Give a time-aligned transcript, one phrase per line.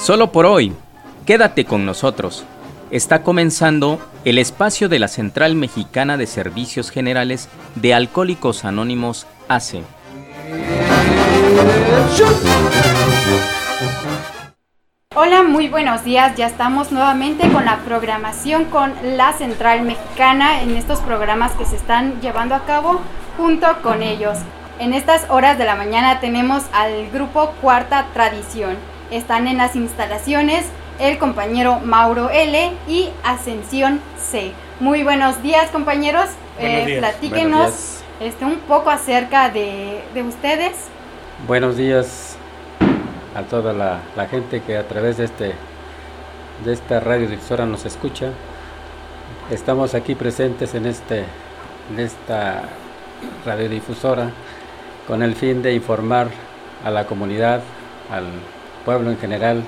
[0.00, 0.74] Solo por hoy,
[1.26, 2.46] quédate con nosotros.
[2.90, 9.82] Está comenzando el espacio de la Central Mexicana de Servicios Generales de Alcohólicos Anónimos ACE.
[15.14, 16.34] Hola, muy buenos días.
[16.34, 21.76] Ya estamos nuevamente con la programación con la Central Mexicana en estos programas que se
[21.76, 23.02] están llevando a cabo
[23.36, 24.38] junto con ellos.
[24.78, 28.78] En estas horas de la mañana tenemos al grupo Cuarta Tradición.
[29.10, 30.64] Están en las instalaciones
[31.00, 34.52] el compañero Mauro L y Ascensión C.
[34.78, 36.26] Muy buenos días compañeros.
[36.60, 40.76] Eh, platíquenos Este, un poco acerca de, de ustedes.
[41.48, 42.36] Buenos días
[43.34, 45.54] a toda la, gente que a través de, este,
[46.64, 48.28] de esta radiodifusora nos escucha.
[49.50, 51.24] Estamos aquí presentes en, este,
[51.90, 52.62] en esta
[53.44, 54.30] radiodifusora
[55.08, 56.28] con el fin de informar
[56.84, 57.62] a la comunidad,
[58.08, 58.24] al
[58.84, 59.62] pueblo en general,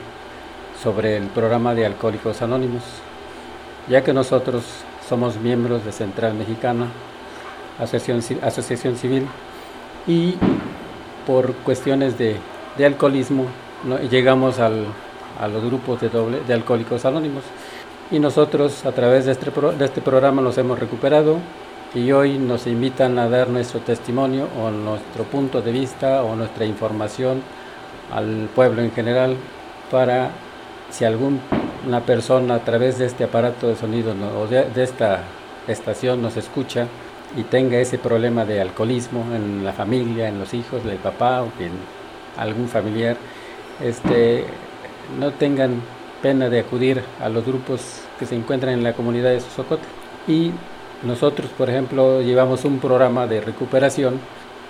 [0.83, 2.83] sobre el programa de Alcohólicos Anónimos,
[3.89, 4.65] ya que nosotros
[5.09, 6.87] somos miembros de Central Mexicana,
[7.79, 9.27] Asociación, Asociación Civil,
[10.07, 10.37] y
[11.27, 12.37] por cuestiones de
[12.77, 13.47] de alcoholismo,
[14.11, 14.87] llegamos al,
[15.39, 17.45] a los grupos de, doble, de alcohólicos anónimos.
[18.11, 21.39] Y nosotros a través de este, de este programa nos hemos recuperado
[21.95, 26.65] y hoy nos invitan a dar nuestro testimonio o nuestro punto de vista o nuestra
[26.65, 27.43] información
[28.13, 29.37] al pueblo en general
[29.91, 30.31] para
[30.91, 35.25] si alguna persona a través de este aparato de sonido o de, de, esta
[35.67, 36.87] estación nos escucha
[37.37, 41.47] y tenga ese problema de alcoholismo en la familia, en los hijos, del papá o
[41.57, 41.73] quien
[42.37, 43.17] algún familiar,
[43.81, 44.45] este,
[45.19, 45.81] no tengan
[46.21, 49.85] pena de acudir a los grupos que se encuentran en la comunidad de Sosocotl.
[50.29, 50.53] Y
[51.03, 54.21] nosotros, por ejemplo, llevamos un programa de recuperación.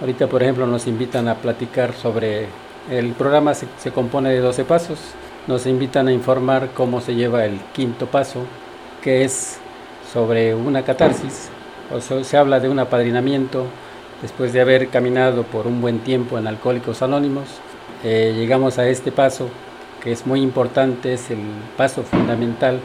[0.01, 2.47] Ahorita, por ejemplo, nos invitan a platicar sobre...
[2.91, 4.99] El programa se, se compone de 12 pasos.
[5.47, 8.45] Nos invitan a informar cómo se lleva el quinto paso,
[9.03, 9.59] que es
[10.13, 11.51] sobre una catarsis.
[11.93, 13.67] O se habla de un apadrinamiento,
[14.23, 17.49] Después de haber caminado por un buen tiempo en Alcohólicos Anónimos,
[18.05, 19.49] eh, llegamos a este paso
[20.01, 21.41] que es muy importante, es el
[21.77, 22.79] paso fundamental,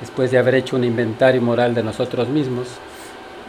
[0.00, 2.66] después de haber hecho un inventario moral de nosotros mismos,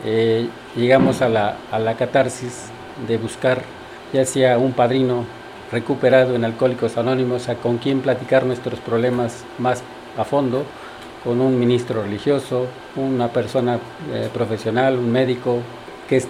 [0.05, 2.65] eh, llegamos a la, a la catarsis
[3.07, 3.63] de buscar
[4.13, 5.25] ya sea un padrino
[5.73, 9.81] recuperado en Alcohólicos Anónimos con quien platicar nuestros problemas más
[10.17, 10.63] a fondo,
[11.23, 13.79] con un ministro religioso, una persona
[14.13, 15.61] eh, profesional, un médico,
[16.07, 16.21] que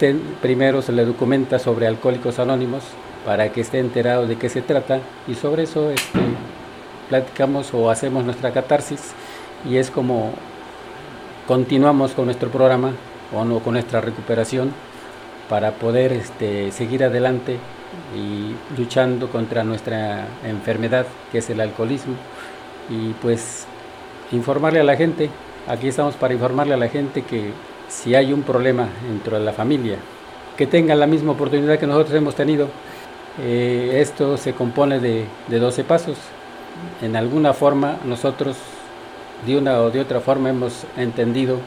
[0.41, 2.83] primero se le documenta sobre Alcohólicos Anónimos
[3.25, 6.19] para que esté enterado de qué se trata y sobre eso este,
[7.09, 9.13] platicamos o hacemos nuestra catarsis
[9.69, 10.31] y es como
[11.47, 12.93] continuamos con nuestro programa
[13.35, 14.71] o no, con nuestra recuperación
[15.49, 17.57] para poder este, seguir adelante
[18.15, 22.15] y luchando contra nuestra enfermedad que es el alcoholismo
[22.89, 23.65] y pues
[24.31, 25.29] informarle a la gente,
[25.67, 27.51] aquí estamos para informarle a la gente que
[27.87, 29.97] si hay un problema dentro de la familia,
[30.57, 32.67] que tengan la misma oportunidad que nosotros hemos tenido.
[33.41, 36.17] Eh, esto se compone de, de 12 pasos.
[37.01, 38.57] En alguna forma nosotros,
[39.45, 41.57] de una o de otra forma, hemos entendido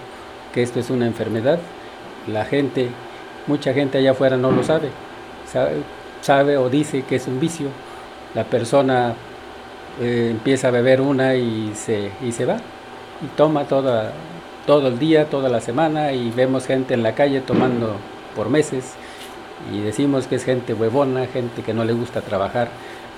[0.53, 1.59] que esto es una enfermedad.
[2.27, 2.89] La gente,
[3.47, 4.89] mucha gente allá afuera no lo sabe.
[5.51, 5.83] Sabe,
[6.21, 7.69] sabe o dice que es un vicio.
[8.35, 9.15] La persona
[10.01, 12.59] eh, empieza a beber una y se, y se va
[13.23, 14.13] y toma toda,
[14.67, 17.97] todo el día, toda la semana y vemos gente en la calle tomando
[18.35, 18.95] por meses
[19.73, 22.69] y decimos que es gente huevona, gente que no le gusta trabajar,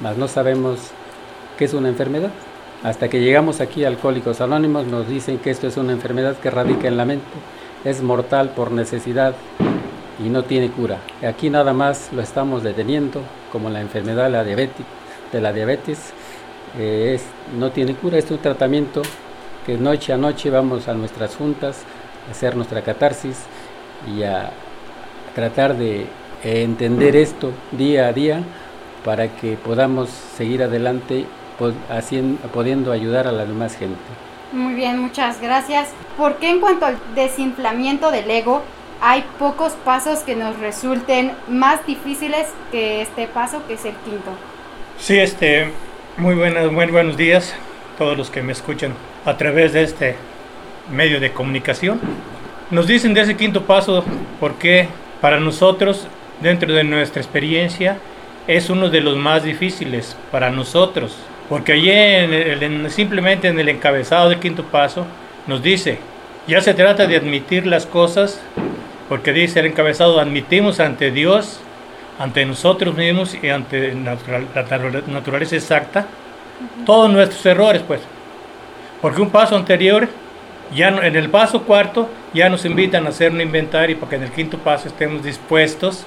[0.00, 0.78] mas no sabemos
[1.58, 2.31] qué es una enfermedad.
[2.84, 6.50] Hasta que llegamos aquí a Alcohólicos Anónimos nos dicen que esto es una enfermedad que
[6.50, 7.26] radica en la mente,
[7.84, 9.34] es mortal por necesidad
[10.19, 10.99] y no tiene cura.
[11.27, 14.87] Aquí nada más lo estamos deteniendo, como la enfermedad de la diabetes,
[15.33, 16.12] de la diabetes
[16.79, 17.25] eh, es,
[17.59, 19.03] no tiene cura, es un tratamiento
[19.65, 21.83] que noche a noche vamos a nuestras juntas
[22.27, 23.39] a hacer nuestra catarsis
[24.06, 24.51] y a
[25.34, 26.06] tratar de
[26.43, 28.43] entender esto día a día
[29.05, 31.26] para que podamos seguir adelante
[31.91, 33.99] haciendo, pudiendo ayudar a la demás gente.
[34.53, 35.91] Muy bien, muchas gracias.
[36.17, 38.62] ¿Por qué en cuanto al desinflamiento del ego
[39.00, 44.31] hay pocos pasos que nos resulten más difíciles que este paso que es el quinto?
[44.99, 45.71] Sí, este,
[46.17, 47.55] muy buenos, muy buenos días
[47.95, 48.93] a todos los que me escuchan
[49.25, 50.17] a través de este
[50.93, 52.00] medio de comunicación.
[52.71, 54.05] Nos dicen de ese quinto paso
[54.41, 54.89] porque
[55.21, 56.06] para nosotros,
[56.41, 57.99] dentro de nuestra experiencia,
[58.47, 61.17] es uno de los más difíciles para nosotros.
[61.49, 65.06] Porque allí en simplemente en el encabezado del quinto paso
[65.47, 65.99] nos dice,
[66.47, 68.41] ya se trata de admitir las cosas,
[69.08, 71.60] porque dice el encabezado, admitimos ante Dios,
[72.19, 74.16] ante nosotros mismos y ante la
[75.06, 76.06] naturaleza exacta,
[76.84, 78.00] todos nuestros errores, pues.
[79.00, 80.08] Porque un paso anterior,
[80.75, 84.22] ya en el paso cuarto, ya nos invitan a hacer un inventario para que en
[84.25, 86.04] el quinto paso estemos dispuestos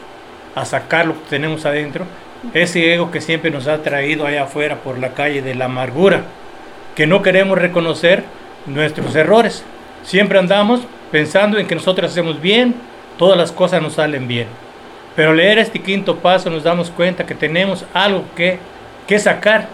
[0.54, 2.06] a sacar lo que tenemos adentro,
[2.54, 6.24] ese ego que siempre nos ha traído allá afuera por la calle de la amargura,
[6.96, 8.24] que no queremos reconocer
[8.66, 9.64] nuestros errores.
[10.04, 10.82] Siempre andamos
[11.12, 12.76] pensando en que nosotros hacemos bien,
[13.22, 14.48] todas las cosas nos salen bien.
[15.16, 18.58] Pero leer este quinto paso nos damos cuenta que tenemos algo que,
[19.06, 19.68] que sacar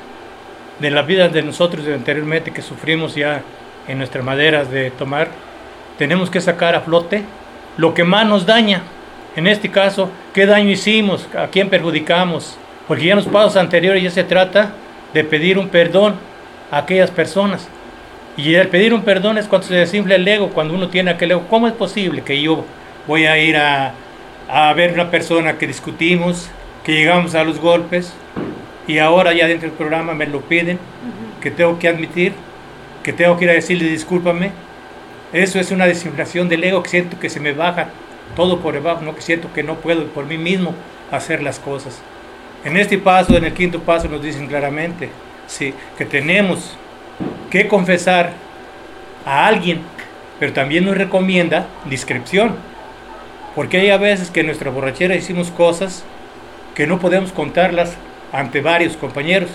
[0.79, 3.41] de la vida de nosotros de anteriormente que sufrimos ya
[3.87, 5.29] en nuestras maderas de tomar.
[5.97, 7.23] Tenemos que sacar a flote
[7.77, 8.81] lo que más nos daña.
[9.37, 11.25] En este caso, ¿qué daño hicimos?
[11.33, 12.57] ¿A quién perjudicamos?
[12.85, 14.73] Porque ya en los pasos anteriores ya se trata
[15.13, 16.15] de pedir un perdón
[16.69, 17.69] a aquellas personas.
[18.35, 21.31] Y el pedir un perdón es cuando se desinfla el ego, cuando uno tiene aquel
[21.31, 21.45] ego.
[21.49, 22.65] ¿Cómo es posible que yo
[23.07, 23.93] voy a ir a,
[24.49, 26.49] a ver una persona que discutimos,
[26.83, 28.13] que llegamos a los golpes,
[28.87, 30.79] y ahora ya dentro del programa me lo piden,
[31.41, 32.33] que tengo que admitir,
[33.03, 34.51] que tengo que ir a decirle discúlpame?
[35.33, 37.89] Eso es una desinflación del ego que siento que se me baja
[38.35, 39.15] todo por debajo, ¿no?
[39.15, 40.73] que siento que no puedo por mí mismo
[41.11, 42.01] hacer las cosas.
[42.63, 45.09] En este paso, en el quinto paso, nos dicen claramente
[45.47, 46.75] sí, que tenemos
[47.49, 48.33] que confesar
[49.25, 49.81] a alguien,
[50.39, 52.55] pero también nos recomienda discreción,
[53.57, 56.03] porque hay a veces que en nuestra borrachera hicimos cosas
[56.75, 57.97] que no podemos contarlas
[58.31, 59.49] ante varios compañeros.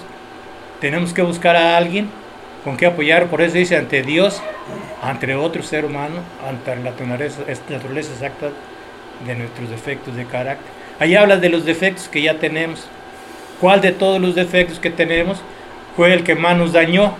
[0.81, 2.10] Tenemos que buscar a alguien
[2.64, 4.43] con que apoyar, por eso dice ante Dios,
[5.00, 8.49] ante otro ser humano, ante la naturaleza, naturaleza exacta
[9.25, 10.66] de nuestros defectos de carácter.
[10.99, 12.88] Ahí habla de los defectos que ya tenemos.
[13.60, 15.40] ¿Cuál de todos los defectos que tenemos
[15.96, 17.14] fue el que más nos dañó?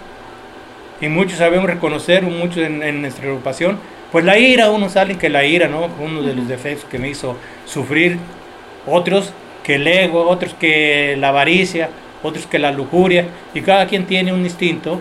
[1.01, 3.79] Y muchos sabemos reconocer, muchos en, en nuestra agrupación,
[4.13, 5.89] pues la ira, unos salen que la ira, ¿no?
[5.99, 8.19] Uno de los defectos que me hizo sufrir,
[8.87, 9.33] otros
[9.65, 11.89] que el ego, otros que la avaricia,
[12.23, 15.01] otros que la lujuria, y cada quien tiene un instinto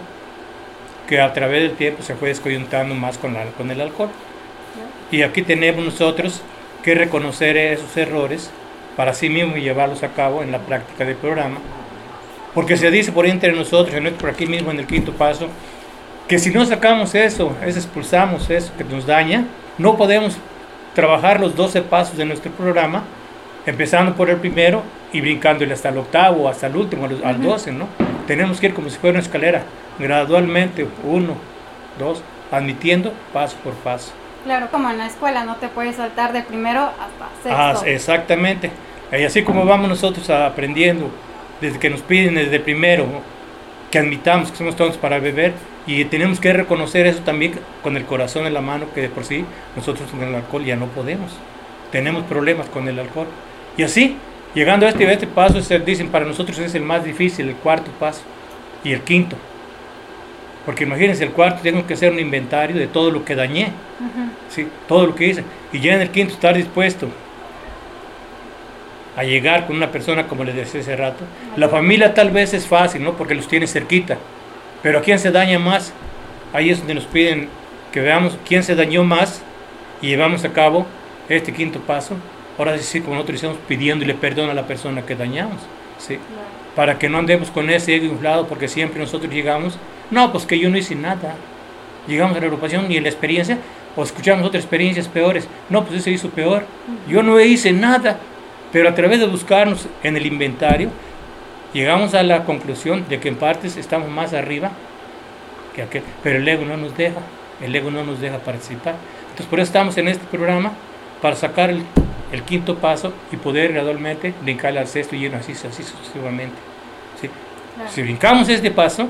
[1.08, 4.10] que a través del tiempo se fue descoyuntando más con, la, con el alcohol.
[5.12, 6.42] Y aquí tenemos nosotros
[6.84, 8.50] que reconocer esos errores
[8.96, 11.58] para sí mismos y llevarlos a cabo en la práctica del programa.
[12.54, 15.48] Porque se dice por entre nosotros, por aquí mismo en el quinto paso,
[16.32, 19.48] que si no sacamos eso, es expulsamos eso que nos daña,
[19.78, 20.38] no podemos
[20.96, 23.04] trabajar los 12 pasos de nuestro programa,
[23.66, 24.82] empezando por el primero
[25.12, 27.88] y brincándole hasta el octavo, hasta el último, al 12, ¿no?
[28.28, 29.64] Tenemos que ir como si fuera una escalera,
[30.00, 31.34] gradualmente, uno,
[32.00, 34.14] dos, admitiendo paso por paso.
[34.46, 37.50] Claro, como en la escuela, no te puedes saltar de primero hasta sexto.
[37.52, 38.72] Ah, exactamente.
[39.12, 41.12] Y así como vamos nosotros aprendiendo,
[41.60, 43.06] desde que nos piden desde primero,
[43.92, 45.52] que admitamos que somos todos para beber,
[45.88, 49.26] y tenemos que reconocer eso también con el corazón en la mano, que de por
[49.26, 49.46] sí
[49.76, 51.32] nosotros con el alcohol ya no podemos.
[51.92, 53.28] Tenemos problemas con el alcohol.
[53.78, 54.16] Y así,
[54.54, 57.90] llegando a este, este paso, se dicen para nosotros es el más difícil, el cuarto
[58.00, 58.22] paso,
[58.84, 59.36] y el quinto.
[60.66, 63.72] Porque imagínense, el cuarto tengo que hacer un inventario de todo lo que dañé,
[64.50, 64.68] ¿sí?
[64.88, 65.44] todo lo que hice.
[65.74, 67.08] Y ya en el quinto estar dispuesto
[69.18, 71.24] a llegar con una persona como les decía hace rato.
[71.58, 73.14] La familia tal vez es fácil, ¿no?
[73.14, 74.18] Porque los tiene cerquita.
[74.82, 75.94] Pero ¿a quién se daña más?
[76.54, 77.50] Ahí es donde nos piden
[77.92, 79.42] que veamos quién se dañó más
[80.02, 80.86] y llevamos a cabo
[81.30, 82.16] este quinto paso.
[82.58, 85.62] Ahora sí, como nosotros estamos pidiéndole perdón a la persona que dañamos,
[85.98, 86.18] ¿sí?
[86.76, 89.78] Para que no andemos con ese ego inflado, porque siempre nosotros llegamos
[90.12, 91.36] no, pues que yo no hice nada.
[92.06, 93.58] Llegamos a la agrupación y en la experiencia,
[93.96, 95.48] o escuchamos otras experiencias peores.
[95.70, 96.66] No, pues ese hizo peor.
[97.08, 98.20] Yo no hice nada.
[98.74, 100.90] Pero a través de buscarnos en el inventario,
[101.74, 104.72] llegamos a la conclusión de que en partes estamos más arriba
[105.76, 106.04] que aquel.
[106.24, 107.20] Pero el ego no nos deja.
[107.62, 108.96] El ego no nos deja participar.
[109.22, 110.74] Entonces por eso estamos en este programa,
[111.22, 111.84] para sacar el,
[112.44, 116.56] quinto paso y poder gradualmente brincar al sexto y así, así sucesivamente.
[117.20, 117.30] ¿sí?
[117.90, 119.08] Si brincamos este paso,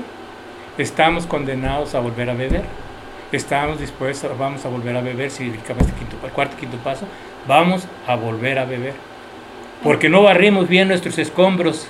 [0.76, 2.62] estamos condenados a volver a beber.
[3.32, 7.06] Estamos dispuestos, vamos a volver a beber, si este quinto, el cuarto, quinto paso,
[7.48, 8.92] vamos a volver a beber.
[9.82, 11.86] Porque no barrimos bien nuestros escombros,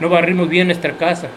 [0.00, 1.28] no barrimos bien nuestra casa.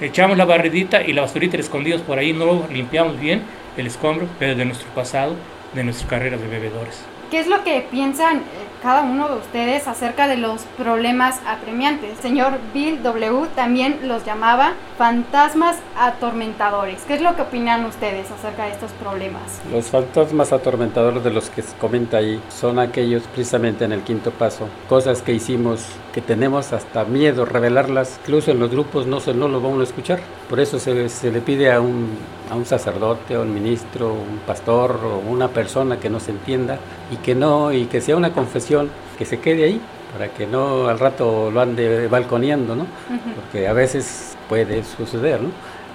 [0.00, 3.42] Echamos la barridita y la basurita escondidos por ahí, no limpiamos bien
[3.76, 5.36] el escombro, pero de nuestro pasado,
[5.74, 7.04] de nuestras carreras de bebedores.
[7.32, 8.42] ¿Qué es lo que piensan eh,
[8.82, 12.18] cada uno de ustedes acerca de los problemas apremiantes?
[12.18, 13.46] señor Bill W.
[13.56, 17.00] también los llamaba fantasmas atormentadores.
[17.08, 19.62] ¿Qué es lo que opinan ustedes acerca de estos problemas?
[19.72, 24.30] Los fantasmas atormentadores de los que se comenta ahí son aquellos precisamente en el quinto
[24.30, 29.32] paso, cosas que hicimos que tenemos hasta miedo revelarlas, incluso en los grupos no, se,
[29.32, 30.20] no lo vamos a escuchar.
[30.48, 32.10] Por eso se, se le pide a un,
[32.50, 36.78] a un sacerdote, a un ministro, un pastor o una persona que nos entienda
[37.10, 39.80] y que no y que sea una confesión que se quede ahí
[40.12, 42.86] para que no al rato lo ande balconeando, ¿no?
[43.34, 45.50] Porque a veces puede suceder, ¿no?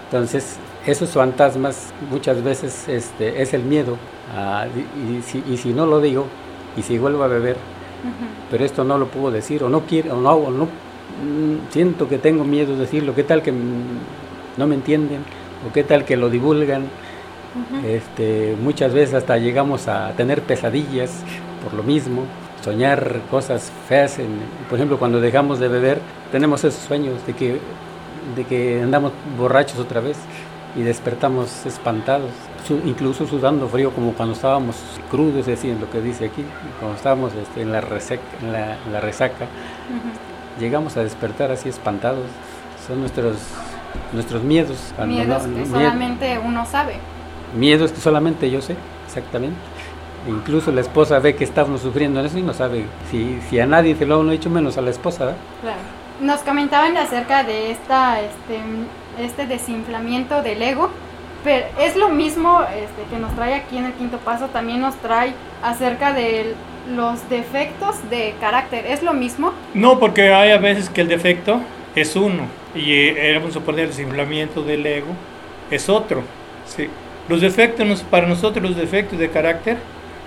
[0.05, 3.97] Entonces, esos fantasmas muchas veces este, es el miedo,
[4.95, 6.25] y, si, y, si, no lo digo,
[6.75, 7.57] y si vuelvo a beber,
[8.49, 12.07] pero esto no lo puedo decir, o no quiero, o no, o no mm, siento
[12.07, 15.19] que tengo miedo de decirlo, qué tal que no me entienden,
[15.67, 16.85] o qué tal que lo divulgan,
[17.85, 21.23] este, muchas veces hasta llegamos a tener pesadillas
[21.63, 22.23] por lo mismo,
[22.63, 24.17] soñar cosas feas,
[24.69, 25.99] por ejemplo cuando dejamos de beber,
[26.31, 27.59] tenemos esos sueños de que,
[28.35, 30.17] de que andamos borrachos otra vez
[30.75, 32.31] y despertamos espantados,
[32.73, 34.75] incluso sudando frío como cuando estábamos
[35.09, 36.43] crudos, es lo que dice aquí,
[36.79, 39.45] cuando estábamos este, en, la en, la, resaca,
[40.59, 42.25] llegamos a despertar así espantados,
[42.87, 43.37] son nuestros,
[44.13, 44.93] nuestros miedos.
[45.05, 46.95] Miedos que solamente uno sabe.
[47.55, 49.57] Miedos que solamente yo sé, exactamente.
[50.27, 53.65] Incluso la esposa ve que estamos sufriendo en eso y no sabe si, si a
[53.65, 55.35] nadie se lo han hecho menos a la esposa.
[55.61, 55.97] Claro.
[56.19, 58.59] Nos comentaban acerca de esta, este,
[59.19, 60.89] este desinflamiento del ego,
[61.47, 65.33] es lo mismo este, que nos trae aquí en el quinto paso, también nos trae
[65.63, 66.53] acerca de
[66.95, 68.85] los defectos de carácter.
[68.85, 69.53] ¿Es lo mismo?
[69.73, 71.61] No, porque hay a veces que el defecto
[71.95, 72.43] es uno
[72.75, 75.13] y eh, vamos a poner el desinflamiento del ego
[75.71, 76.23] es otro.
[76.65, 76.89] Sí.
[77.27, 79.77] Los defectos, para nosotros los defectos de carácter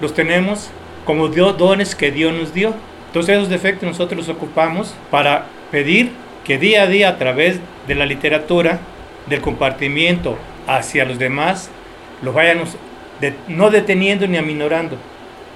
[0.01, 0.71] los tenemos
[1.05, 2.75] como dones que Dios nos dio.
[3.07, 6.13] Entonces esos defectos nosotros los ocupamos para pedir
[6.45, 8.81] que día a día a través de la literatura,
[9.27, 10.37] del compartimiento
[10.67, 11.71] hacia los demás,
[12.23, 12.77] los vayamos
[13.49, 14.97] no deteniendo ni aminorando,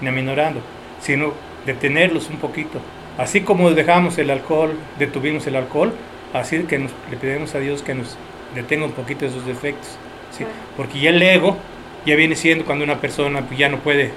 [0.01, 0.61] ni aminorando,
[1.01, 1.33] sino
[1.67, 2.81] detenerlos un poquito.
[3.17, 5.93] Así como dejamos el alcohol, detuvimos el alcohol,
[6.33, 8.17] así que le pedimos a Dios que nos
[8.55, 9.97] detenga un poquito esos defectos.
[10.37, 10.45] ¿sí?
[10.77, 11.57] Porque ya el ego
[12.05, 14.13] ya viene siendo cuando una persona pues, ya no puede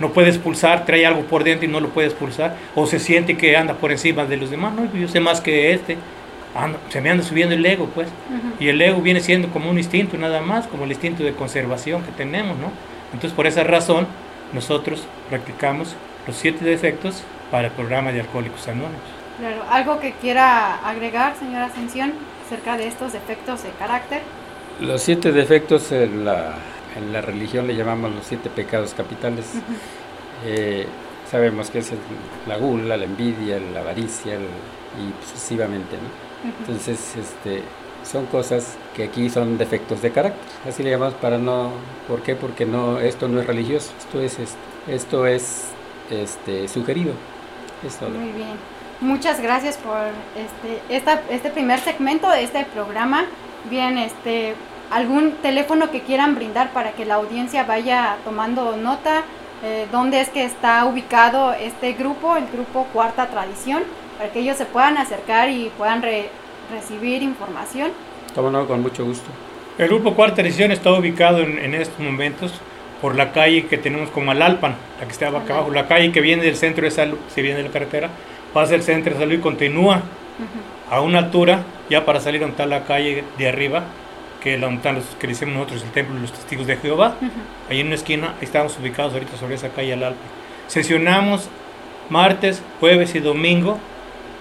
[0.00, 3.36] no puede expulsar, trae algo por dentro y no lo puede expulsar, o se siente
[3.36, 5.96] que anda por encima de los demás, no, yo sé más que este,
[6.90, 8.08] se me anda subiendo el ego, pues,
[8.60, 12.02] y el ego viene siendo como un instinto nada más, como el instinto de conservación
[12.02, 12.70] que tenemos, ¿no?
[13.12, 14.06] Entonces, por esa razón,
[14.52, 15.94] nosotros practicamos
[16.26, 19.00] los siete defectos para el programa de Alcohólicos Anónimos.
[19.38, 22.12] Claro, algo que quiera agregar, señora Ascensión,
[22.46, 24.20] acerca de estos defectos de carácter.
[24.80, 26.54] Los siete defectos en la
[26.96, 29.46] en la religión le llamamos los siete pecados capitales.
[30.44, 30.86] Eh,
[31.30, 31.92] sabemos que es
[32.46, 35.96] la gula, la envidia, la avaricia y sucesivamente.
[35.96, 36.31] ¿no?
[36.44, 37.62] Entonces, este,
[38.04, 40.42] son cosas que aquí son defectos de carácter.
[40.68, 41.70] Así le llamamos para no...
[42.08, 42.34] ¿Por qué?
[42.34, 45.64] Porque no, esto no es religioso, esto es, este, esto es
[46.10, 47.14] este, sugerido.
[47.82, 48.56] Muy bien.
[49.00, 49.96] Muchas gracias por
[50.88, 53.24] este, este primer segmento de este programa.
[53.68, 54.54] Bien, este,
[54.90, 59.22] algún teléfono que quieran brindar para que la audiencia vaya tomando nota,
[59.64, 63.82] eh, dónde es que está ubicado este grupo, el grupo Cuarta Tradición,
[64.22, 66.00] para que ellos se puedan acercar y puedan
[66.72, 67.90] recibir información.
[68.32, 69.28] Tomando con mucho gusto.
[69.78, 72.52] El grupo Cuarta Tradición está ubicado en, estos momentos
[73.00, 76.20] por la calle que tenemos como Alalpan, la que está acá abajo, la calle que
[76.20, 78.10] viene del centro de salud, si viene de la carretera,
[78.54, 80.02] pasa el centro de salud y continúa
[80.88, 83.82] a una altura, ya para salir a está la calle de arriba,
[84.40, 87.16] que la los que decimos nosotros el templo de los testigos de Jehová.
[87.68, 90.20] Ahí en una esquina estamos ubicados ahorita sobre esa calle al Alpe.
[90.68, 91.48] Sesionamos
[92.08, 93.80] martes, jueves y domingo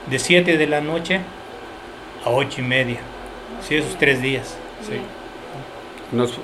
[0.10, 1.22] de 7 de la noche
[2.26, 3.00] a 8 y media.
[3.62, 4.58] Sí, esos tres días.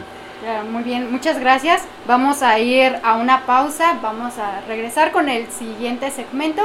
[0.71, 1.83] Muy bien, muchas gracias.
[2.07, 6.63] Vamos a ir a una pausa, vamos a regresar con el siguiente segmento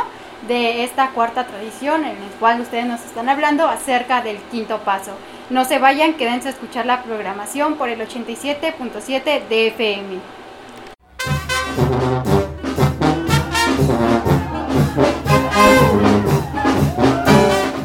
[0.47, 5.11] de esta cuarta tradición en el cual ustedes nos están hablando acerca del quinto paso.
[5.49, 10.40] No se vayan, quédense a escuchar la programación por el 87.7 de FM.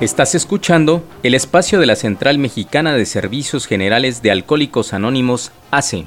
[0.06, 6.04] Estás escuchando el espacio de la Central Mexicana de Servicios Generales de Alcohólicos Anónimos, ACE.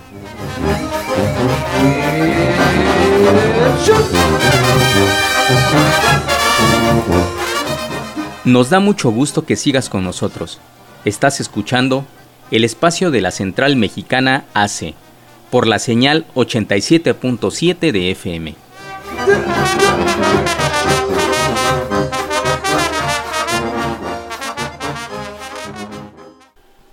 [8.45, 10.61] Nos da mucho gusto que sigas con nosotros.
[11.03, 12.05] Estás escuchando
[12.51, 14.93] el espacio de la Central Mexicana ACE
[15.51, 18.55] por la señal 87.7 de FM.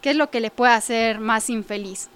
[0.00, 2.08] ¿Qué es lo que le puede hacer más infeliz?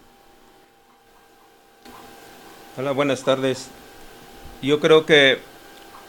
[2.76, 3.68] Hola, buenas tardes.
[4.62, 5.38] Yo creo que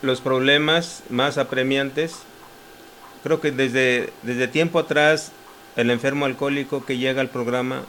[0.04, 2.20] los problemas más apremiantes,
[3.24, 5.32] creo que desde, desde tiempo atrás
[5.76, 7.82] el enfermo alcohólico que llega al programa,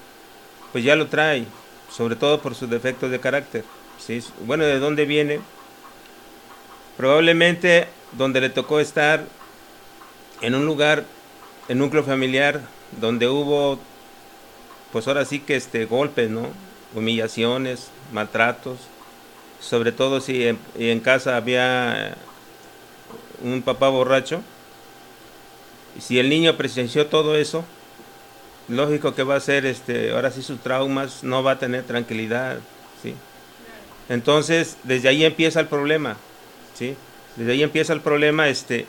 [0.72, 1.44] pues ya lo trae,
[1.90, 3.62] sobre todo por sus defectos de carácter.
[3.98, 4.22] ¿sí?
[4.46, 5.40] Bueno, ¿de dónde viene?
[6.96, 9.24] Probablemente donde le tocó estar
[10.40, 11.04] en un lugar,
[11.68, 12.60] en núcleo familiar,
[13.00, 13.78] donde hubo,
[14.92, 16.48] pues ahora sí que este, golpes, ¿no?
[16.94, 18.78] Humillaciones, maltratos,
[19.60, 22.16] sobre todo si en, en casa había
[23.42, 24.42] un papá borracho.
[25.98, 27.64] Si el niño presenció todo eso,
[28.68, 32.58] lógico que va a ser, este, ahora sí sus traumas, no va a tener tranquilidad,
[33.02, 33.14] ¿sí?
[34.08, 36.16] Entonces, desde ahí empieza el problema,
[36.74, 36.96] ¿sí?
[37.36, 38.86] Desde ahí empieza el problema, este,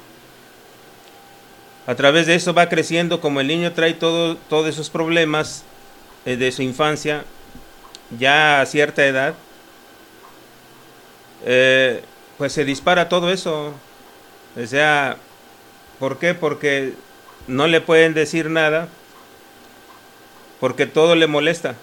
[1.85, 5.63] a través de eso va creciendo, como el niño trae todo, todos esos problemas
[6.25, 7.23] eh, de su infancia,
[8.17, 9.35] ya a cierta edad,
[11.45, 12.01] eh,
[12.37, 13.73] pues se dispara todo eso.
[14.61, 15.17] O sea,
[15.99, 16.33] ¿por qué?
[16.33, 16.93] Porque
[17.47, 18.89] no le pueden decir nada,
[20.59, 21.75] porque todo le molesta,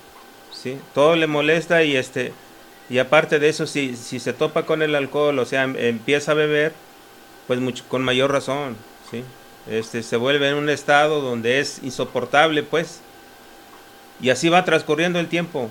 [0.53, 0.79] ¿sí?
[0.93, 2.33] Todo le molesta y este
[2.91, 6.33] y aparte de eso si, si se topa con el alcohol, o sea, em, empieza
[6.33, 6.73] a beber,
[7.47, 8.77] pues mucho, con mayor razón,
[9.11, 9.25] ¿sí?
[9.71, 13.01] Este se vuelve en un estado donde es insoportable, pues.
[14.21, 15.71] Y así va transcurriendo el tiempo.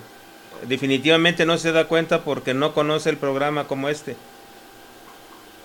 [0.67, 4.15] Definitivamente no se da cuenta porque no conoce el programa como este.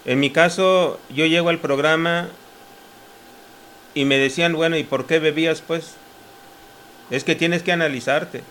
[0.05, 2.29] En mi caso, yo llego al programa
[3.95, 5.95] y me decían, bueno, ¿y por qué bebías pues?
[7.11, 8.43] Es que tienes que analizarte.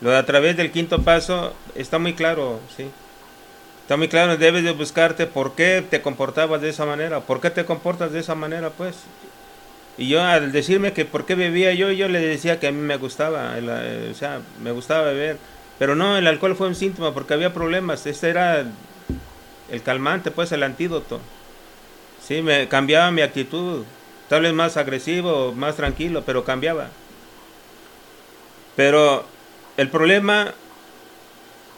[0.00, 2.90] Lo de a través del quinto paso está muy claro, sí.
[3.82, 7.50] Está muy claro, debes de buscarte por qué te comportabas de esa manera, por qué
[7.50, 8.96] te comportas de esa manera, pues.
[9.96, 12.80] Y yo al decirme que por qué bebía yo, yo le decía que a mí
[12.80, 13.54] me gustaba,
[14.10, 15.38] o sea, me gustaba beber.
[15.78, 18.06] Pero no, el alcohol fue un síntoma porque había problemas.
[18.06, 18.64] Este era
[19.70, 21.20] el calmante, pues el antídoto.
[22.22, 23.84] Sí, me cambiaba mi actitud.
[24.28, 26.88] Tal vez más agresivo, más tranquilo, pero cambiaba.
[28.74, 29.24] Pero
[29.76, 30.54] el problema,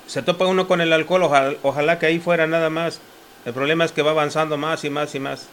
[0.07, 3.01] se topa uno con el alcohol, ojalá, que ahí fuera nada más.
[3.45, 5.47] El problema es que va avanzando más y más y más.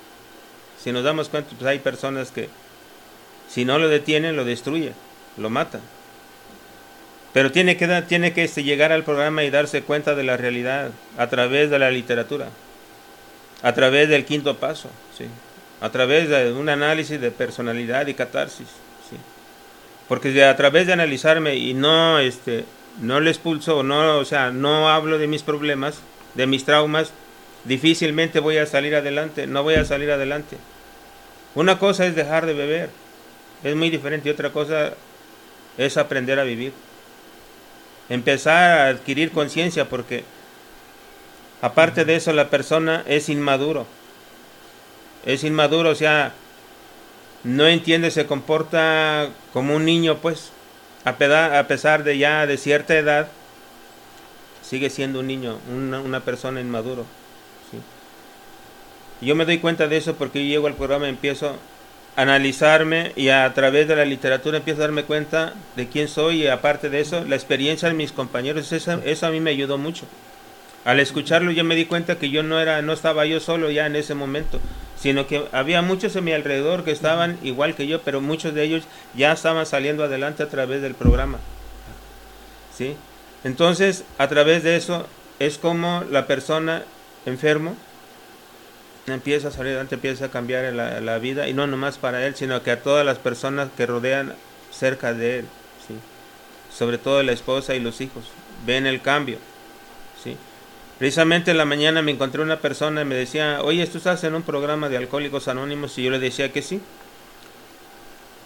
[0.81, 2.49] Si nos damos cuenta, pues hay personas que
[3.49, 4.93] si no lo detienen, lo destruye,
[5.37, 5.79] lo mata.
[7.33, 10.91] Pero tiene que, tiene que este, llegar al programa y darse cuenta de la realidad
[11.17, 12.47] a través de la literatura,
[13.61, 15.25] a través del quinto paso, ¿sí?
[15.81, 18.67] a través de un análisis de personalidad y catarsis.
[20.07, 22.65] Porque a través de analizarme y no, este,
[23.01, 25.99] no le expulso, no, o sea, no hablo de mis problemas,
[26.35, 27.11] de mis traumas,
[27.63, 30.57] difícilmente voy a salir adelante, no voy a salir adelante.
[31.55, 32.89] Una cosa es dejar de beber,
[33.63, 34.93] es muy diferente, otra cosa
[35.77, 36.73] es aprender a vivir.
[38.09, 40.23] Empezar a adquirir conciencia porque
[41.61, 43.87] aparte de eso la persona es inmaduro.
[45.25, 46.33] Es inmaduro, o sea,
[47.45, 50.51] no entiende, se comporta como un niño, pues,
[51.05, 51.15] a,
[51.67, 53.27] pesar de ya de cierta edad,
[54.63, 57.05] sigue siendo un niño, una, persona inmaduro.
[59.21, 61.55] Yo me doy cuenta de eso porque yo llego al programa y empiezo
[62.15, 66.43] a analizarme y a, través de la literatura empiezo a darme cuenta de quién soy
[66.43, 69.77] y aparte de eso, la experiencia de mis compañeros, eso, eso a mí me ayudó
[69.77, 70.05] mucho.
[70.83, 73.85] Al escucharlo yo me di cuenta que yo no era, no estaba yo solo ya
[73.85, 74.59] en ese momento,
[75.05, 78.63] sino que había muchos en mi alrededor que estaban igual que yo, pero muchos de
[78.63, 81.37] ellos ya estaban saliendo adelante a través del programa.
[82.75, 82.97] ¿Sí?
[83.43, 85.05] Entonces, a través de eso
[85.37, 86.81] es como la persona
[87.27, 87.75] enfermo
[89.05, 92.35] empieza a salir adelante, empieza a cambiar la, la, vida y no nomás para él,
[92.35, 94.33] sino que a todas las personas que rodean
[94.71, 95.45] cerca de él,
[95.87, 95.93] ¿sí?
[96.75, 98.23] sobre todo la esposa y los hijos,
[98.65, 99.37] ven el cambio.
[100.97, 104.33] Precisamente en la mañana me encontré una persona y me decía, oye, ¿tú estás en
[104.33, 105.97] un programa de Alcohólicos Anónimos?
[105.97, 106.81] Y yo le decía que sí.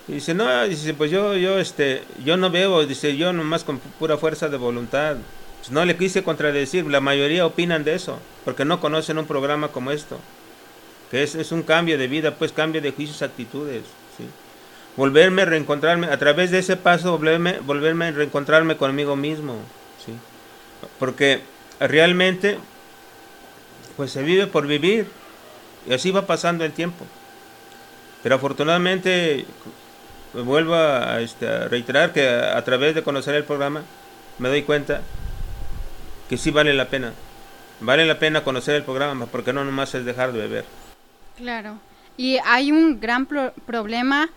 [0.07, 3.77] Y dice, no, dice, pues yo, yo, este, yo no veo, dice, yo nomás con
[3.77, 5.17] pura fuerza de voluntad.
[5.59, 9.67] Pues no le quise contradecir, la mayoría opinan de eso, porque no conocen un programa
[9.67, 10.17] como esto,
[11.11, 13.83] que es, es un cambio de vida, pues cambio de juicios, actitudes.
[14.95, 19.57] Volverme a reencontrarme, a través de ese paso, volverme, volverme a reencontrarme conmigo mismo.
[20.97, 21.41] Porque
[21.87, 22.57] realmente,
[23.97, 25.07] pues se vive por vivir,
[25.87, 27.05] y así va pasando el tiempo.
[28.23, 29.45] Pero afortunadamente,
[30.33, 33.83] vuelvo a, este, a reiterar que a, a, través de conocer el programa
[34.37, 35.01] me doy cuenta
[36.29, 37.13] que sí vale la pena.
[37.81, 40.65] Vale la pena conocer el programa porque no nomás es dejar de beber.
[41.37, 41.79] Claro.
[42.17, 44.29] Y hay un gran pro problema,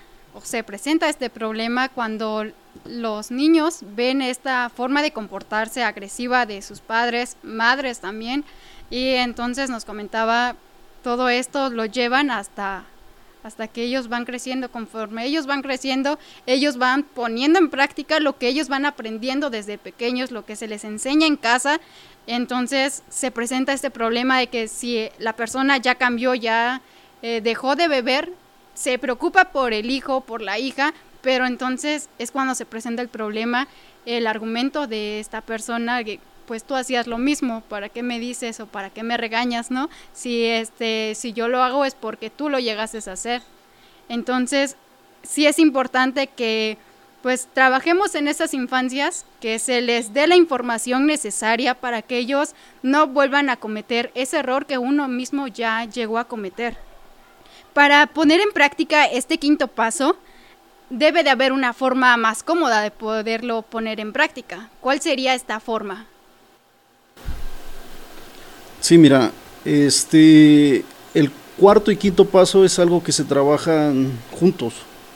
[0.43, 2.47] se presenta este problema cuando
[2.85, 8.45] los niños ven esta forma de comportarse agresiva de sus padres, madres también,
[8.91, 10.57] y entonces nos comentaba
[11.03, 12.85] todo esto lo llevan hasta
[13.43, 16.17] hasta que ellos van creciendo, conforme ellos van creciendo,
[16.47, 20.69] ellos van poniendo en práctica lo que ellos van aprendiendo desde pequeños, lo que se
[20.69, 21.81] les enseña en casa,
[22.29, 26.83] entonces se presenta este problema de que si la persona ya cambió, ya
[27.23, 28.33] eh, dejó de beber,
[28.75, 33.09] se preocupa por el hijo, por la hija, pero entonces es cuando se presenta el
[33.09, 33.69] problema,
[34.07, 38.59] el argumento de esta persona que pues tú hacías lo mismo, ¿para qué me dices
[38.61, 39.89] o para qué me regañas, no?
[40.13, 43.43] Si este si yo lo hago es porque tú lo llegaste a hacer.
[44.09, 44.77] Entonces,
[45.23, 46.77] sí es importante que
[47.23, 52.55] pues trabajemos en esas infancias, que se les dé la información necesaria para que ellos
[52.83, 56.77] no vuelvan a cometer ese error que uno mismo ya llegó a cometer.
[57.73, 60.17] Para poner en práctica este quinto paso,
[60.91, 64.69] debe de haber una forma más cómoda de poderlo poner en práctica.
[64.81, 66.07] ¿Cuál sería esta forma?
[68.81, 69.33] Sí, mira,
[69.65, 74.75] este, el cuarto y quinto paso es algo que se trabajan juntos,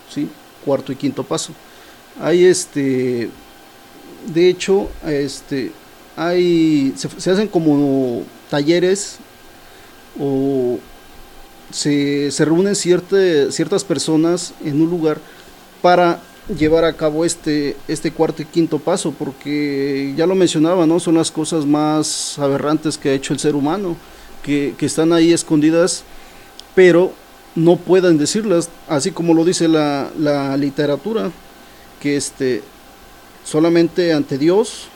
[0.09, 0.29] ¿sí?
[0.65, 1.53] Cuarto y quinto paso.
[2.21, 3.29] Hay este,
[4.27, 5.73] de hecho, este,
[6.17, 9.19] hay, se, se hacen como talleres
[10.19, 10.79] o
[11.71, 15.19] se, se reúnen cierta, ciertas personas en un lugar
[15.83, 16.21] para
[16.57, 21.01] llevar a cabo este, este cuarto y quinto paso, porque ya lo mencionaba, ¿no?
[21.01, 23.97] Son las cosas más aberrantes que ha hecho el ser humano,
[24.43, 26.05] que, que están ahí escondidas,
[26.75, 27.13] pero
[27.57, 31.31] no pueden decirlas, así como lo dice la, la literatura,
[32.01, 32.63] que este,
[33.45, 34.89] solamente ante Dios,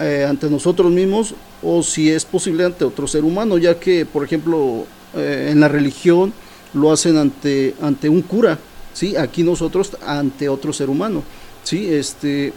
[0.00, 4.24] eh, ante nosotros mismos, o si es posible ante otro ser humano, ya que, por
[4.24, 6.32] ejemplo, eh, en la religión
[6.72, 8.58] lo hacen ante, ante un cura,
[8.92, 9.16] ¿sí?
[9.16, 11.22] Aquí nosotros ante otro ser humano,
[11.64, 11.92] ¿sí?
[11.92, 12.52] Este,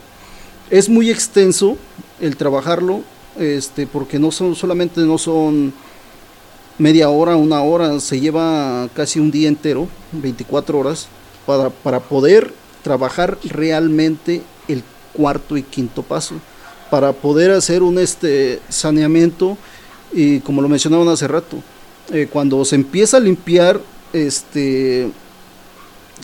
[0.70, 1.78] es muy extenso
[2.20, 3.02] el trabajarlo,
[3.40, 5.74] este, porque no son, solamente no son
[6.78, 11.08] media hora, una hora, se lleva casi un día entero, 24 horas,
[11.46, 16.36] para, para poder trabajar realmente el cuarto y quinto paso,
[16.90, 19.58] para poder hacer un este saneamiento
[20.12, 21.58] y como lo mencionaban hace rato,
[22.14, 23.82] eh, cuando se empieza a limpiar
[24.14, 25.12] este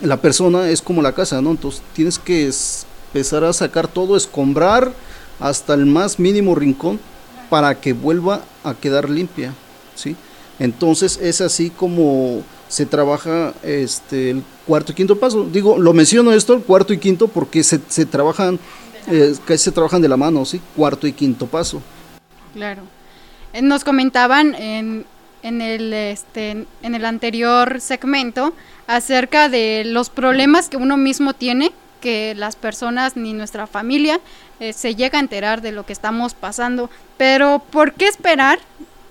[0.02, 1.52] la persona es como la casa, ¿no?
[1.52, 2.50] Entonces tienes que
[3.08, 4.94] empezar a sacar todo, escombrar
[5.40, 7.00] hasta el más mínimo rincón
[7.50, 9.54] para que vuelva a quedar limpia,
[9.96, 10.16] ¿sí?
[10.60, 15.46] Entonces es así como se trabaja este el cuarto y quinto paso.
[15.52, 18.60] Digo, lo menciono esto, el cuarto y quinto, porque se, se trabajan,
[19.08, 20.62] eh, se trabajan de la mano, ¿sí?
[20.76, 21.82] Cuarto y quinto paso.
[22.54, 22.84] Claro.
[23.54, 25.06] Eh, nos comentaban en,
[25.44, 28.54] en, el, este, en el anterior segmento
[28.88, 31.72] acerca de los problemas que uno mismo tiene,
[32.02, 34.20] que las personas ni nuestra familia
[34.60, 36.90] eh, se llega a enterar de lo que estamos pasando.
[37.18, 38.60] Pero ¿por qué esperar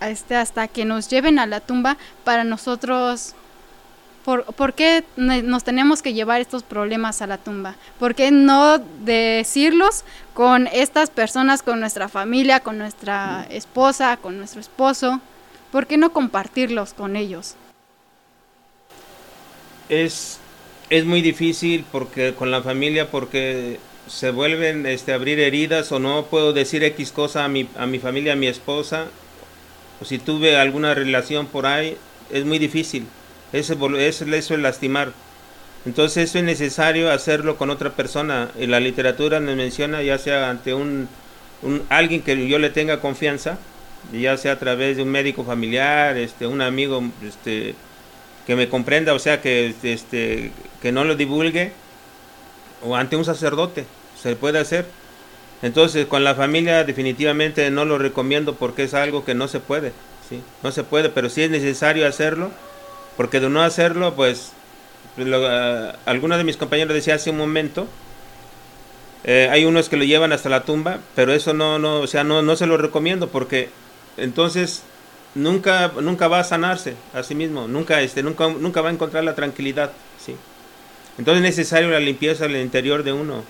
[0.01, 3.35] este, hasta que nos lleven a la tumba para nosotros?
[4.25, 7.77] ¿Por, ¿Por qué nos tenemos que llevar estos problemas a la tumba?
[7.99, 14.61] ¿Por qué no decirlos con estas personas, con nuestra familia, con nuestra esposa, con nuestro
[14.61, 15.21] esposo?
[15.73, 17.57] ¿Por qué no compartirlos con ellos?
[19.89, 20.39] es,
[20.91, 25.99] es muy difícil porque con la familia porque se vuelven este, a abrir heridas o
[25.99, 29.07] no puedo decir X cosa a mi, a mi familia, a mi esposa,
[30.01, 31.97] o si tuve alguna relación por ahí,
[32.31, 33.07] es muy difícil.
[33.53, 35.13] Eso, eso, eso es lastimar.
[35.85, 38.51] Entonces eso es necesario hacerlo con otra persona.
[38.59, 41.09] En la literatura nos menciona, ya sea ante un,
[41.63, 43.59] un alguien que yo le tenga confianza,
[44.13, 47.75] ya sea a través de un médico familiar, este, un amigo este,
[48.47, 51.73] que me comprenda, o sea, que, este, que no lo divulgue,
[52.83, 53.85] o ante un sacerdote,
[54.21, 54.87] se puede hacer.
[55.61, 59.93] Entonces, con la familia definitivamente no lo recomiendo porque es algo que no se puede,
[60.29, 60.41] ¿sí?
[60.63, 62.51] No se puede, pero sí es necesario hacerlo,
[63.17, 64.53] porque de no hacerlo, pues,
[65.19, 67.89] uh, algunos de mis compañeros decía hace un momento,
[69.25, 72.23] eh, hay unos que lo llevan hasta la tumba, pero eso no, no, o sea,
[72.23, 73.69] no, no se lo recomiendo porque
[74.19, 74.83] entonces
[75.35, 79.25] nunca, nunca va a sanarse a sí mismo, nunca, este, nunca, nunca va a encontrar
[79.25, 80.37] la tranquilidad, ¿sí?
[81.19, 83.45] Entonces es necesario la limpieza del interior de uno.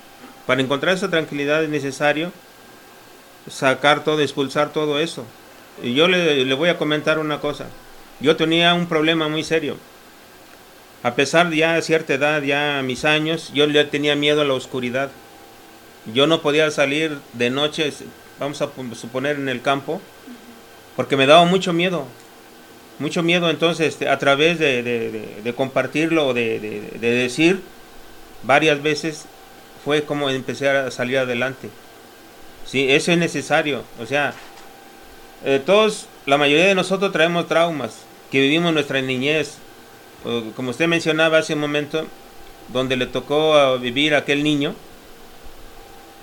[0.46, 2.32] Para encontrar esa tranquilidad es necesario
[3.50, 5.24] sacar todo, expulsar todo eso.
[5.82, 7.66] Y yo le, le voy a comentar una cosa.
[8.20, 9.76] Yo tenía un problema muy serio.
[11.02, 14.54] A pesar de ya cierta edad, ya mis años, yo le tenía miedo a la
[14.54, 15.10] oscuridad.
[16.12, 17.92] Yo no podía salir de noche,
[18.40, 20.00] vamos a suponer en el campo,
[20.98, 22.06] porque me daba mucho miedo.
[22.98, 27.62] Mucho miedo, entonces, este, a través de, compartirlo, de, de decir
[28.42, 29.26] varias veces,
[29.84, 31.68] fue como empecé a salir adelante.
[32.66, 33.84] Sí, eso es necesario.
[34.00, 34.34] O sea,
[35.44, 38.00] eh, todos, la mayoría de nosotros traemos traumas
[38.32, 39.58] que vivimos nuestra niñez.
[40.56, 42.08] como usted mencionaba hace un momento,
[42.72, 44.74] donde le tocó vivir a aquel niño,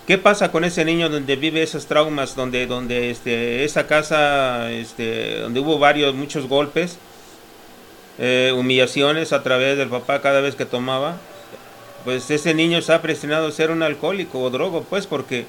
[0.08, 5.40] ¿Qué pasa con ese niño donde vive esos traumas, donde, donde este, esa casa, este,
[5.40, 7.00] donde hubo varios, muchos golpes,
[8.20, 11.18] eh, humillaciones a través del papá cada vez que tomaba?
[12.04, 15.48] Pues ese niño está predestinado a ser un alcohólico o drogo, pues porque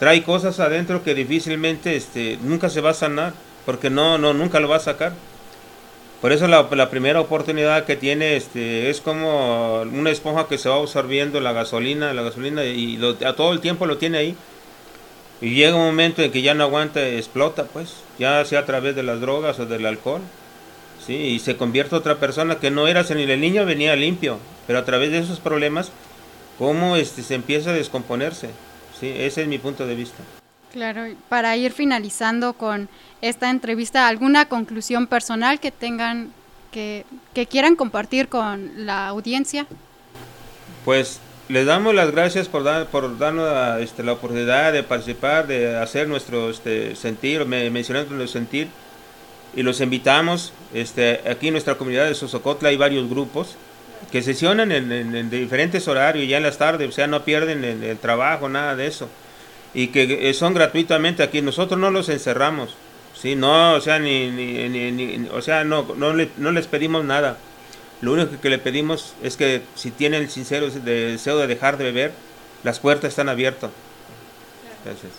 [0.00, 3.32] trae cosas adentro que difícilmente este, nunca se va a sanar,
[3.64, 5.12] porque no, no, nunca lo va a sacar.
[6.24, 10.76] Por eso la, primera oportunidad que tiene este, es como una esponja que se va
[10.76, 14.36] absorbiendo la gasolina, la gasolina y a todo el tiempo lo tiene ahí.
[15.42, 18.96] Y llega un momento en que ya no aguanta, explota, pues, ya sea a través
[18.96, 20.22] de las drogas o del alcohol.
[21.06, 21.12] ¿sí?
[21.14, 24.86] Y se convierte otra persona que no era ni el niño venía limpio, pero a
[24.86, 25.92] través de esos problemas,
[26.58, 28.48] cómo este, se empieza a descomponerse.
[28.98, 29.12] ¿sí?
[29.14, 30.22] Ese es mi punto de vista.
[30.74, 32.88] Claro, para ir finalizando con
[33.22, 36.32] esta entrevista, ¿alguna conclusión personal que tengan,
[36.72, 37.04] que,
[37.48, 39.68] quieran compartir con la audiencia?
[40.84, 45.76] Pues les damos las gracias por, dar, por darnos este, la oportunidad de participar, de
[45.76, 48.66] hacer nuestro este, sentir, me, mencionar nuestro sentir,
[49.54, 53.54] y los invitamos, este, aquí en nuestra comunidad de Sosocotla hay varios grupos
[54.10, 58.48] que sesionan en, diferentes horarios, ya en las tardes, o sea, no pierden el trabajo,
[58.48, 59.08] nada de eso
[59.74, 61.42] y que eh, son gratuitamente aquí.
[61.42, 62.74] Nosotros no los encerramos,
[63.20, 63.36] ¿sí?
[63.36, 67.38] No, o sea, ni, ni, o sea, no, no, no les pedimos nada.
[68.00, 71.84] Lo único que le pedimos es que si tienen el sincero deseo de dejar de
[71.84, 72.12] beber,
[72.62, 73.70] las puertas están abiertas.
[74.84, 75.12] Gracias.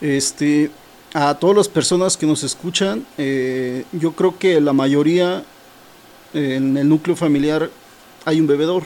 [0.00, 0.70] Este,
[1.12, 5.44] a todas las personas que nos escuchan, eh, yo creo que la mayoría
[6.32, 7.70] en el núcleo familiar
[8.24, 8.84] hay un bebedor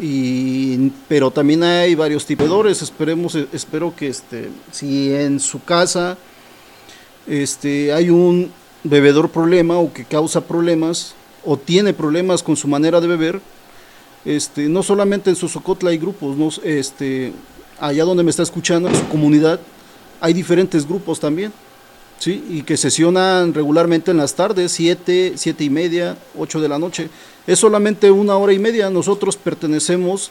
[0.00, 6.16] y, pero también hay varios tipedores, esperemos, espero que este, si en su casa
[7.26, 8.50] este, hay un
[8.82, 13.40] bebedor problema o que causa problemas o tiene problemas con su manera de beber,
[14.24, 17.34] este, no solamente en Sosocotla hay grupos, no, este,
[17.78, 19.60] allá donde me está escuchando, en su comunidad,
[20.20, 21.52] hay diferentes grupos también,
[22.20, 22.44] ¿sí?
[22.48, 27.10] y que sesionan regularmente en las tardes, 7, 7 y media, 8 de la noche
[27.46, 28.90] es solamente una hora y media.
[28.90, 30.30] Nosotros pertenecemos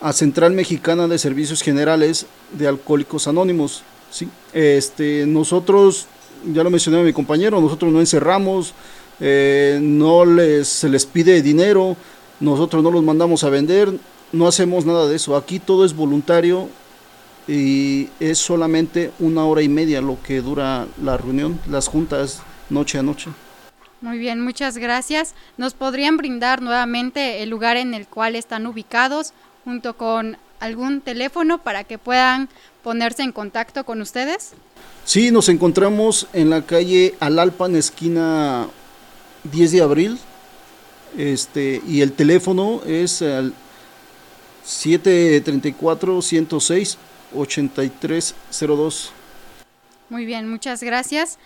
[0.00, 3.82] a Central Mexicana de Servicios Generales de Alcohólicos Anónimos.
[4.10, 4.28] ¿sí?
[4.54, 6.06] Este, nosotros,
[6.50, 8.72] ya lo mencioné a mi compañero, nosotros no encerramos,
[9.20, 11.96] eh, no les, se les pide dinero,
[12.40, 13.92] nosotros no los mandamos a vender,
[14.32, 15.36] no hacemos nada de eso.
[15.36, 16.68] Aquí todo es voluntario
[17.48, 22.98] y es solamente una hora y media lo que dura la reunión, las juntas noche
[22.98, 23.30] a noche.
[24.02, 25.34] Muy bien, muchas gracias.
[25.56, 29.32] ¿Nos podrían brindar nuevamente el lugar en el cual están ubicados
[29.64, 32.48] junto con algún teléfono para que puedan
[32.84, 34.52] ponerse en contacto con ustedes?
[35.04, 38.68] Sí, nos encontramos en la calle Alalpan, esquina
[39.50, 40.18] 10 de abril.
[41.16, 43.54] Este, y el teléfono es el
[44.64, 46.98] 734 106
[47.34, 49.12] 8302.
[50.08, 51.38] Muy bien, muchas gracias.